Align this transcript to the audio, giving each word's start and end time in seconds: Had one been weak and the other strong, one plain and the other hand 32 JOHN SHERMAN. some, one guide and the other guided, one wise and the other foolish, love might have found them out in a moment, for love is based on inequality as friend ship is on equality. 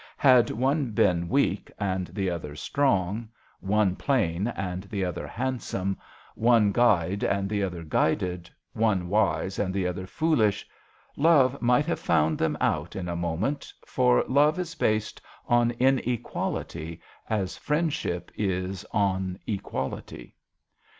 Had 0.17 0.49
one 0.49 0.89
been 0.93 1.29
weak 1.29 1.71
and 1.77 2.07
the 2.07 2.27
other 2.27 2.55
strong, 2.55 3.29
one 3.59 3.95
plain 3.95 4.47
and 4.47 4.81
the 4.85 5.05
other 5.05 5.27
hand 5.27 5.61
32 5.61 5.77
JOHN 5.77 5.79
SHERMAN. 5.79 5.95
some, 5.95 6.03
one 6.33 6.71
guide 6.71 7.23
and 7.23 7.47
the 7.47 7.61
other 7.61 7.83
guided, 7.83 8.49
one 8.73 9.09
wise 9.09 9.59
and 9.59 9.71
the 9.71 9.85
other 9.85 10.07
foolish, 10.07 10.65
love 11.15 11.61
might 11.61 11.85
have 11.85 11.99
found 11.99 12.39
them 12.39 12.57
out 12.59 12.95
in 12.95 13.07
a 13.07 13.15
moment, 13.15 13.71
for 13.85 14.23
love 14.27 14.57
is 14.57 14.73
based 14.73 15.21
on 15.47 15.69
inequality 15.69 16.99
as 17.29 17.55
friend 17.55 17.93
ship 17.93 18.31
is 18.35 18.83
on 18.91 19.37
equality. 19.45 20.33